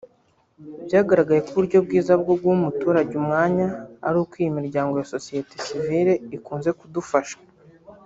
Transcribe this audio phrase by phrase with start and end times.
[0.85, 3.67] Byagaragaye ko uburyo bwiza bwo guha umuturage umwanya
[4.07, 7.37] ari uko iyi miryango ya Sosiyete Sivile ikunze kudufasha